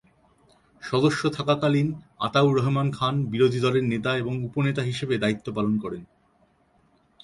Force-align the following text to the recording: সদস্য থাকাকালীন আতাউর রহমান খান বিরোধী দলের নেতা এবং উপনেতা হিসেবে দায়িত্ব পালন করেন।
সদস্য 0.83 1.21
থাকাকালীন 1.29 1.87
আতাউর 2.19 2.53
রহমান 2.57 2.87
খান 2.91 3.15
বিরোধী 3.25 3.59
দলের 3.59 3.85
নেতা 3.87 4.11
এবং 4.17 4.33
উপনেতা 4.43 4.81
হিসেবে 4.81 5.15
দায়িত্ব 5.17 5.47
পালন 5.55 5.73
করেন। 5.77 6.03